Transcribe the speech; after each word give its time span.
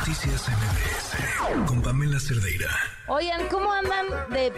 Noticias 0.00 0.48
MBS 0.48 1.68
con 1.68 1.82
Pamela 1.82 2.18
Cerdeira. 2.18 2.70
Oigan, 3.06 3.46
¿cómo 3.50 3.70
andan 3.70 4.06
de 4.30 4.50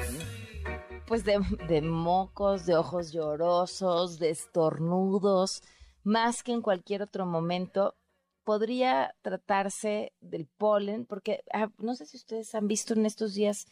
pues 1.08 1.25
de, 1.25 1.41
de 1.67 1.83
mocos, 1.83 2.65
de 2.65 2.76
ojos 2.76 3.11
llorosos, 3.11 4.20
de 4.20 4.31
estornudos, 4.31 5.65
más 6.05 6.44
que 6.44 6.52
en 6.52 6.63
cualquier 6.63 7.02
otro 7.02 7.26
momento? 7.26 7.97
Podría 8.45 9.16
tratarse 9.20 10.12
del 10.20 10.47
polen, 10.47 11.07
porque 11.07 11.43
ah, 11.53 11.71
no 11.79 11.97
sé 11.97 12.07
si 12.07 12.19
ustedes 12.19 12.55
han 12.55 12.69
visto 12.69 12.95
en 12.95 13.05
estos 13.05 13.35
días 13.35 13.67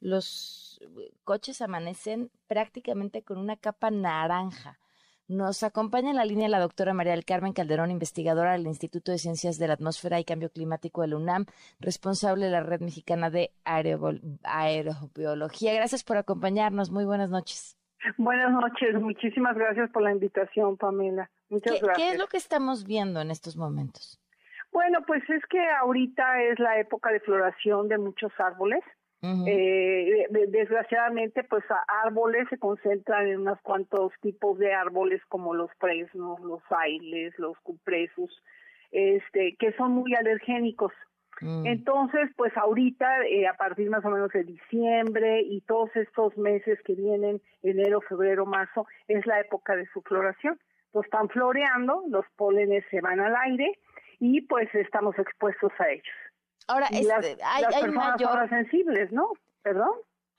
los 0.00 0.80
coches 1.24 1.60
amanecen 1.60 2.30
prácticamente 2.46 3.22
con 3.22 3.36
una 3.36 3.56
capa 3.56 3.90
naranja 3.90 4.78
nos 5.30 5.62
acompaña 5.62 6.10
en 6.10 6.16
la 6.16 6.24
línea 6.24 6.48
la 6.48 6.58
doctora 6.58 6.92
María 6.92 7.12
del 7.12 7.24
Carmen 7.24 7.52
Calderón, 7.52 7.92
investigadora 7.92 8.52
del 8.52 8.66
Instituto 8.66 9.12
de 9.12 9.18
Ciencias 9.18 9.58
de 9.58 9.68
la 9.68 9.74
Atmósfera 9.74 10.18
y 10.18 10.24
Cambio 10.24 10.50
Climático 10.50 11.02
de 11.02 11.08
la 11.08 11.16
UNAM, 11.16 11.46
responsable 11.78 12.46
de 12.46 12.50
la 12.50 12.62
Red 12.62 12.80
Mexicana 12.80 13.30
de 13.30 13.52
Aerobiología. 13.64 15.72
Gracias 15.72 16.02
por 16.02 16.16
acompañarnos. 16.16 16.90
Muy 16.90 17.04
buenas 17.04 17.30
noches. 17.30 17.76
Buenas 18.16 18.50
noches. 18.50 19.00
Muchísimas 19.00 19.56
gracias 19.56 19.88
por 19.90 20.02
la 20.02 20.10
invitación, 20.10 20.76
Pamela. 20.76 21.30
Muchas 21.48 21.74
¿Qué, 21.74 21.80
gracias. 21.80 21.96
¿Qué 21.96 22.14
es 22.14 22.18
lo 22.18 22.26
que 22.26 22.36
estamos 22.36 22.84
viendo 22.84 23.20
en 23.20 23.30
estos 23.30 23.56
momentos? 23.56 24.20
Bueno, 24.72 24.98
pues 25.06 25.22
es 25.30 25.44
que 25.46 25.64
ahorita 25.80 26.42
es 26.42 26.58
la 26.58 26.80
época 26.80 27.12
de 27.12 27.20
floración 27.20 27.88
de 27.88 27.98
muchos 27.98 28.32
árboles 28.38 28.82
eh, 29.22 30.09
desgraciadamente, 30.28 31.44
pues 31.44 31.64
árboles 32.04 32.48
se 32.50 32.58
concentran 32.58 33.28
en 33.28 33.40
unos 33.40 33.60
cuantos 33.62 34.12
tipos 34.20 34.58
de 34.58 34.72
árboles 34.72 35.22
como 35.28 35.54
los 35.54 35.70
fresnos, 35.78 36.40
los 36.40 36.62
ailes, 36.70 37.38
los 37.38 37.58
cupresos, 37.60 38.42
este, 38.90 39.56
que 39.58 39.72
son 39.72 39.92
muy 39.92 40.14
alergénicos. 40.14 40.92
Mm. 41.40 41.66
Entonces, 41.66 42.30
pues 42.36 42.54
ahorita, 42.56 43.24
eh, 43.26 43.46
a 43.46 43.54
partir 43.54 43.88
más 43.88 44.04
o 44.04 44.10
menos 44.10 44.30
de 44.32 44.44
diciembre 44.44 45.42
y 45.42 45.62
todos 45.62 45.94
estos 45.96 46.36
meses 46.36 46.78
que 46.84 46.94
vienen, 46.94 47.40
enero, 47.62 48.00
febrero, 48.02 48.46
marzo, 48.46 48.86
es 49.08 49.24
la 49.26 49.40
época 49.40 49.76
de 49.76 49.86
su 49.92 50.02
floración. 50.02 50.58
Entonces 50.86 51.12
están 51.12 51.28
floreando, 51.28 52.02
los 52.08 52.26
pólenes 52.36 52.84
se 52.90 53.00
van 53.00 53.20
al 53.20 53.34
aire 53.36 53.78
y 54.18 54.42
pues 54.42 54.68
estamos 54.74 55.18
expuestos 55.18 55.72
a 55.78 55.88
ellos. 55.88 56.04
Ahora, 56.68 56.86
este, 56.92 57.36
hay, 57.42 57.64
personas 57.64 58.50
sensibles, 58.50 59.10
¿no? 59.12 59.32
¿Perdón? 59.62 59.90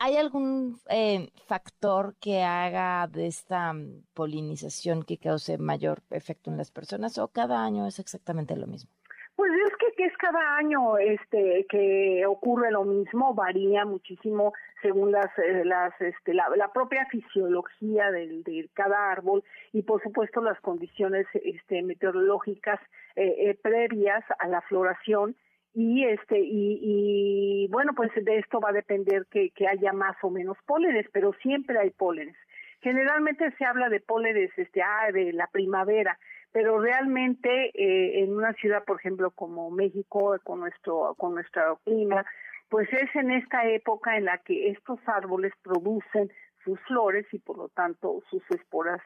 ¿Hay 0.04 0.18
algún 0.18 0.80
eh, 0.90 1.30
factor 1.46 2.16
que 2.20 2.42
haga 2.42 3.06
de 3.06 3.28
esta 3.28 3.72
mm, 3.72 4.06
polinización 4.16 5.04
que 5.04 5.20
cause 5.20 5.60
mayor 5.60 6.00
efecto 6.10 6.50
en 6.50 6.58
las 6.58 6.72
personas 6.72 7.20
o 7.20 7.28
cada 7.28 7.64
año 7.64 7.86
es 7.86 8.00
exactamente 8.00 8.58
lo 8.58 8.66
mismo? 8.66 8.90
Pues 9.36 9.52
es 9.68 9.96
que, 9.96 10.06
es 10.06 10.18
cada 10.18 10.58
año 10.58 10.98
este 10.98 11.68
que 11.70 12.26
ocurre 12.26 12.72
lo 12.72 12.84
mismo, 12.84 13.36
varía 13.36 13.86
muchísimo 13.86 14.54
según 14.82 15.12
las 15.12 15.30
eh, 15.38 15.64
las 15.66 15.94
este 16.02 16.34
la, 16.34 16.72
propia 16.74 17.06
fisiología 17.06 18.10
del, 18.10 18.42
de 18.44 18.72
cada 18.74 19.12
árbol 19.12 19.44
y 19.72 19.84
por 19.84 20.02
supuesto 20.02 20.42
las 20.42 20.60
condiciones 20.62 21.28
este 21.34 21.84
meteorológicas 21.84 22.80
eh, 23.16 23.56
previas 23.62 24.24
a 24.40 24.48
la 24.48 24.62
floración 24.62 25.36
y 25.74 26.06
este 26.06 26.40
y, 26.40 26.80
y, 26.82 27.68
bueno 27.70 27.94
pues 27.96 28.12
de 28.16 28.40
esto 28.40 28.60
va 28.60 28.70
a 28.70 28.74
depender 28.74 29.26
que, 29.32 29.52
haya 29.68 29.94
más 29.94 30.18
o 30.22 30.30
menos 30.30 30.58
pólenes 30.66 31.06
pero 31.14 31.34
siempre 31.42 31.80
hay 31.80 31.92
pólenes 31.92 32.36
generalmente 32.82 33.52
se 33.58 33.66
habla 33.66 33.90
de 33.90 34.00
pólenes 34.00 34.52
este 34.58 34.82
ah, 34.82 35.12
de 35.12 35.34
la 35.34 35.48
primavera 35.48 36.18
pero 36.52 36.80
realmente 36.80 37.72
eh, 37.74 38.24
en 38.24 38.36
una 38.36 38.54
ciudad 38.54 38.84
por 38.84 39.00
ejemplo 39.00 39.32
como 39.32 39.72
México 39.72 40.38
con 40.44 40.60
nuestro 40.60 41.16
con 41.16 41.36
nuestro 41.36 41.78
clima 41.86 42.26
pues 42.72 42.88
es 42.94 43.14
en 43.16 43.32
esta 43.32 43.68
época 43.68 44.18
en 44.18 44.26
la 44.26 44.38
que 44.40 44.70
estos 44.70 45.00
árboles 45.06 45.52
producen 45.62 46.32
sus 46.64 46.80
flores 46.82 47.26
y 47.34 47.40
por 47.40 47.58
lo 47.58 47.68
tanto 47.70 48.22
sus 48.30 48.42
esporas, 48.52 49.02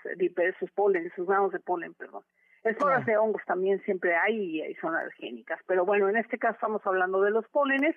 sus 0.60 0.72
pólenes, 0.72 1.12
sus 1.16 1.28
granos 1.28 1.52
de 1.52 1.60
polen, 1.60 1.94
perdón. 1.96 2.24
Esporas 2.66 3.06
de 3.06 3.16
hongos 3.16 3.44
también 3.46 3.80
siempre 3.84 4.16
hay 4.16 4.62
y 4.62 4.74
son 4.76 4.96
alergénicas, 4.96 5.60
pero 5.68 5.86
bueno, 5.86 6.10
en 6.10 6.18
este 6.18 6.40
caso 6.40 6.56
estamos 6.56 6.82
hablando 6.86 7.22
de 7.22 7.30
los 7.30 7.48
pólenes 7.50 7.96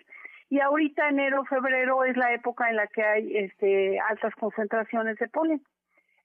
y 0.50 0.60
ahorita 0.60 1.08
enero, 1.08 1.44
febrero 1.46 2.04
es 2.04 2.16
la 2.16 2.32
época 2.34 2.68
en 2.68 2.76
la 2.76 2.86
que 2.86 3.02
hay 3.02 3.36
este, 3.36 3.98
altas 3.98 4.34
concentraciones 4.34 5.18
de 5.18 5.28
polen. 5.28 5.62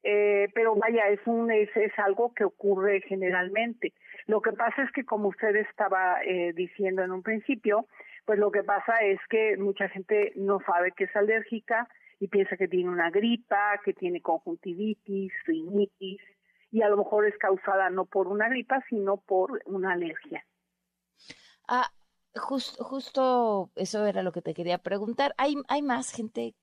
Eh, 0.04 0.50
pero 0.54 0.76
vaya, 0.76 1.08
es, 1.08 1.22
un, 1.26 1.50
es, 1.52 1.70
es 1.76 1.98
algo 1.98 2.34
que 2.34 2.44
ocurre 2.44 3.02
generalmente. 3.08 3.94
Lo 4.28 4.42
que 4.42 4.52
pasa 4.52 4.84
es 4.84 4.92
que, 4.92 5.06
como 5.06 5.30
usted 5.30 5.56
estaba 5.56 6.22
eh, 6.24 6.52
diciendo 6.54 7.04
en 7.04 7.12
un 7.12 7.24
principio, 7.24 7.88
pues 8.26 8.38
lo 8.40 8.52
que 8.52 8.64
pasa 8.64 9.00
es 9.02 9.20
que 9.30 9.56
mucha 9.58 9.88
gente 9.90 10.34
no 10.36 10.60
sabe 10.66 10.92
que 10.92 11.06
es 11.06 11.16
alérgica 11.16 11.88
y 12.20 12.28
piensa 12.28 12.58
que 12.58 12.68
tiene 12.68 12.90
una 12.90 13.10
gripa, 13.10 13.80
que 13.84 13.94
tiene 13.94 14.22
conjuntivitis, 14.22 15.32
rinitis, 15.46 16.22
a 16.84 16.90
lo 16.90 16.98
mejor 16.98 17.26
es 17.26 17.38
causada 17.38 17.90
no 17.90 18.06
por 18.06 18.28
una 18.28 18.50
gripa, 18.50 18.84
sino 18.90 19.18
por 19.18 19.62
una 19.66 19.94
alergia. 19.94 20.46
Ah, 21.68 21.90
justo 22.36 23.70
eso 23.76 24.06
era 24.06 24.24
lo 24.24 24.32
que 24.32 24.42
te 24.42 24.54
quería 24.54 24.78
preguntar. 24.78 25.34
¿Hay, 25.38 25.56
hay 25.68 25.82
más 25.82 26.12
gente 26.12 26.56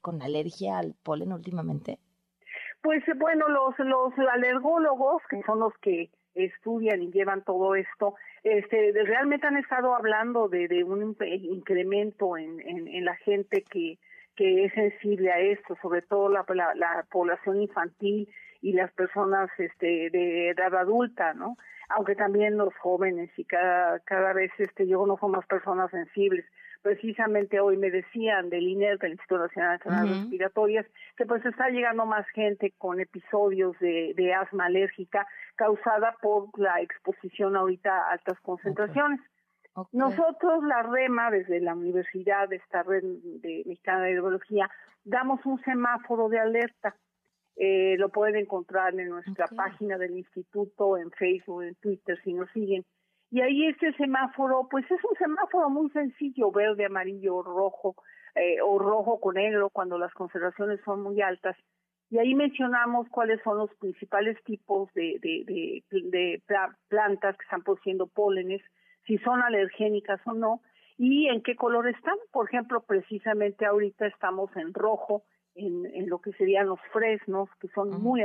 con 0.00 0.22
alergia 0.22 0.78
al 0.78 0.94
polen 1.02 1.32
últimamente? 1.32 1.98
Pues 2.82 3.02
bueno, 3.16 3.48
los, 3.48 3.78
los 3.78 4.12
alergólogos, 4.30 5.22
que 5.30 5.42
son 5.44 5.60
los 5.60 5.72
que 5.80 6.10
estudian 6.34 7.02
y 7.02 7.10
llevan 7.10 7.42
todo 7.42 7.74
esto, 7.76 8.14
este, 8.42 8.92
realmente 8.92 9.46
han 9.46 9.56
estado 9.56 9.94
hablando 9.94 10.48
de, 10.48 10.68
de 10.68 10.84
un 10.84 11.16
incremento 11.20 12.36
en, 12.36 12.60
en, 12.60 12.88
en, 12.88 13.04
la 13.04 13.14
gente 13.16 13.62
que, 13.62 13.98
que 14.36 14.64
es 14.64 14.72
sensible 14.72 15.30
a 15.30 15.38
esto, 15.38 15.76
sobre 15.80 16.02
todo 16.02 16.28
la, 16.28 16.44
la, 16.48 16.74
la 16.74 17.06
población 17.10 17.62
infantil 17.62 18.28
y 18.60 18.72
las 18.72 18.90
personas 18.92 19.50
este, 19.58 20.10
de 20.10 20.48
edad 20.48 20.74
adulta, 20.74 21.34
¿no? 21.34 21.56
Aunque 21.90 22.14
también 22.14 22.56
los 22.56 22.74
jóvenes 22.76 23.30
y 23.36 23.44
cada, 23.44 24.00
cada 24.00 24.32
vez 24.32 24.50
este, 24.58 24.86
yo 24.86 25.00
conozco 25.00 25.28
más 25.28 25.46
personas 25.46 25.90
sensibles. 25.90 26.44
Precisamente 26.80 27.60
hoy 27.60 27.76
me 27.76 27.90
decían 27.90 28.50
del 28.50 28.66
INER, 28.66 28.98
del 28.98 29.12
Instituto 29.12 29.42
Nacional 29.42 29.70
de 29.70 29.74
Enfermedades 29.76 30.20
Respiratorias, 30.22 30.86
que 31.16 31.26
pues 31.26 31.44
está 31.44 31.68
llegando 31.68 32.06
más 32.06 32.26
gente 32.28 32.72
con 32.78 33.00
episodios 33.00 33.78
de, 33.80 34.12
de 34.16 34.34
asma 34.34 34.66
alérgica 34.66 35.26
causada 35.56 36.16
por 36.20 36.48
la 36.58 36.80
exposición 36.80 37.56
ahorita 37.56 37.90
a 37.90 38.12
altas 38.12 38.40
concentraciones. 38.40 39.20
Nosotros, 39.92 40.62
la 40.64 40.82
REMA, 40.82 41.30
desde 41.30 41.60
la 41.60 41.74
universidad, 41.74 42.52
esta 42.52 42.82
red 42.82 43.02
de 43.02 43.64
mexicana 43.66 44.04
de 44.04 44.12
hidrología, 44.12 44.70
damos 45.04 45.44
un 45.44 45.60
semáforo 45.62 46.28
de 46.28 46.38
alerta 46.38 46.94
eh, 47.56 47.96
lo 47.98 48.08
pueden 48.08 48.36
encontrar 48.36 48.98
en 48.98 49.10
nuestra 49.10 49.46
página 49.46 49.96
del 49.96 50.16
instituto, 50.16 50.96
en 50.96 51.10
Facebook, 51.12 51.62
en 51.62 51.74
Twitter, 51.76 52.18
si 52.24 52.32
nos 52.32 52.50
siguen. 52.50 52.84
Y 53.30 53.40
ahí 53.40 53.66
este 53.66 53.92
semáforo, 53.94 54.68
pues 54.70 54.84
es 54.90 55.02
un 55.04 55.16
semáforo 55.16 55.70
muy 55.70 55.90
sencillo, 55.90 56.50
verde, 56.50 56.86
amarillo, 56.86 57.42
rojo, 57.42 57.94
eh, 58.34 58.60
o 58.60 58.78
rojo 58.78 59.20
con 59.20 59.36
negro 59.36 59.70
cuando 59.70 59.98
las 59.98 60.12
concentraciones 60.14 60.80
son 60.84 61.02
muy 61.02 61.20
altas. 61.22 61.56
Y 62.10 62.18
ahí 62.18 62.34
mencionamos 62.34 63.08
cuáles 63.08 63.40
son 63.42 63.58
los 63.58 63.74
principales 63.76 64.36
tipos 64.44 64.92
de, 64.94 65.18
de, 65.20 65.82
de 65.90 66.42
plantas 66.88 67.36
que 67.36 67.44
están 67.44 67.62
produciendo 67.62 68.06
pólenes, 68.06 68.62
si 69.06 69.18
son 69.18 69.42
alergénicas 69.42 70.20
o 70.26 70.32
no, 70.32 70.60
y 70.96 71.28
en 71.28 71.42
qué 71.42 71.56
color 71.56 71.88
están. 71.88 72.16
Por 72.32 72.48
ejemplo, 72.48 72.82
precisamente 72.82 73.66
ahorita 73.66 74.06
estamos 74.06 74.54
en 74.56 74.72
rojo, 74.72 75.24
en, 75.54 75.86
en 75.86 76.08
lo 76.08 76.20
que 76.20 76.32
serían 76.32 76.66
los 76.66 76.80
fresnos, 76.92 77.48
que 77.60 77.68
son 77.68 77.90
muy 78.02 78.22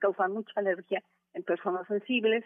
causan 0.00 0.32
mucha 0.32 0.52
alergia 0.56 1.02
en 1.34 1.42
personas 1.42 1.86
sensibles, 1.86 2.44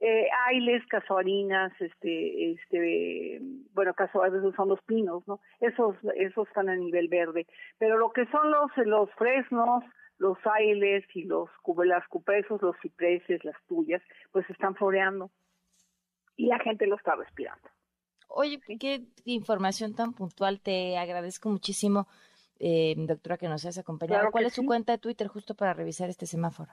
eh, 0.00 0.28
ailes, 0.48 0.84
casuarinas, 0.86 1.72
este, 1.80 2.52
este, 2.52 3.40
bueno, 3.72 3.94
casuarinas 3.94 4.54
son 4.54 4.68
los 4.68 4.82
pinos, 4.82 5.26
¿no? 5.26 5.40
Esos, 5.60 5.96
esos 6.16 6.48
están 6.48 6.68
a 6.68 6.76
nivel 6.76 7.08
verde. 7.08 7.46
Pero 7.78 7.98
lo 7.98 8.12
que 8.12 8.26
son 8.26 8.50
los, 8.50 8.70
los 8.84 9.10
fresnos, 9.14 9.84
los 10.18 10.36
ailes 10.46 11.04
y 11.14 11.24
los 11.24 11.48
las 11.84 12.06
cupesos, 12.08 12.60
los 12.62 12.76
cipreses, 12.82 13.44
las 13.44 13.56
tuyas, 13.66 14.02
pues 14.32 14.48
están 14.50 14.74
floreando. 14.74 15.30
Y 16.36 16.46
la 16.46 16.58
gente 16.58 16.86
lo 16.86 16.96
está 16.96 17.14
respirando. 17.16 17.68
Oye, 18.28 18.60
qué 18.80 19.02
información 19.24 19.94
tan 19.94 20.12
puntual, 20.12 20.60
te 20.60 20.98
agradezco 20.98 21.48
muchísimo 21.48 22.08
eh, 22.58 22.94
doctora, 22.96 23.36
que 23.36 23.48
nos 23.48 23.64
has 23.66 23.78
acompañado. 23.78 24.30
¿Cuál 24.30 24.46
es 24.46 24.54
su 24.54 24.64
cuenta 24.64 24.92
de 24.92 24.98
Twitter 24.98 25.28
justo 25.28 25.54
para 25.54 25.74
revisar 25.74 26.08
este 26.08 26.26
semáforo? 26.26 26.72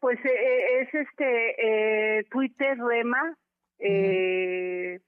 Pues 0.00 0.18
eh, 0.24 0.28
eh, 0.28 0.82
es 0.82 0.94
este 0.94 2.18
eh, 2.18 2.24
Twitter 2.30 2.78
Rema, 2.78 3.36
eh, 3.78 5.00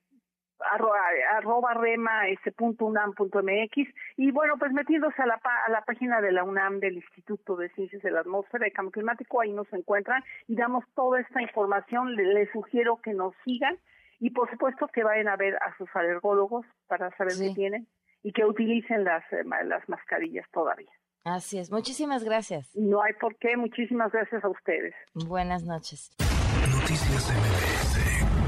arroba, 0.72 0.98
arroba 1.36 1.74
rema 1.74 2.28
este, 2.28 2.52
punto 2.52 2.86
unam 2.86 3.14
punto 3.14 3.42
mx 3.42 3.88
y 4.16 4.30
bueno 4.30 4.54
pues 4.58 4.72
metiéndose 4.72 5.22
a 5.22 5.26
la 5.26 5.40
a 5.66 5.70
la 5.70 5.82
página 5.82 6.20
de 6.20 6.32
la 6.32 6.44
UNAM 6.44 6.80
del 6.80 6.96
Instituto 6.96 7.56
de 7.56 7.68
Ciencias 7.70 8.02
de 8.02 8.10
la 8.10 8.20
Atmósfera 8.20 8.68
y 8.68 8.72
Cambio 8.72 8.92
Climático 8.92 9.40
ahí 9.40 9.52
nos 9.52 9.72
encuentran 9.72 10.22
y 10.46 10.56
damos 10.56 10.84
toda 10.94 11.20
esta 11.20 11.42
información 11.42 12.14
les, 12.14 12.50
sugiero 12.52 13.00
que 13.02 13.14
nos 13.14 13.34
sigan 13.44 13.78
y 14.18 14.30
por 14.30 14.50
supuesto 14.50 14.88
que 14.88 15.04
vayan 15.04 15.28
a 15.28 15.36
ver 15.36 15.56
a 15.56 15.76
sus 15.78 15.88
alergólogos 15.94 16.66
para 16.88 17.14
saber 17.16 17.34
qué 17.38 17.54
tienen 17.54 17.86
y 18.22 18.32
que 18.32 18.44
utilicen 18.44 19.04
las 19.04 19.22
eh, 19.32 19.44
las 19.64 19.88
mascarillas 19.88 20.46
todavía. 20.52 20.90
Así 21.24 21.58
es. 21.58 21.70
Muchísimas 21.70 22.24
gracias. 22.24 22.74
No 22.74 23.02
hay 23.02 23.12
por 23.14 23.36
qué. 23.36 23.56
Muchísimas 23.56 24.10
gracias 24.12 24.42
a 24.42 24.48
ustedes. 24.48 24.94
Buenas 25.14 25.64
noches. 25.64 26.10
Noticias 26.18 27.30
MBS 27.30 28.39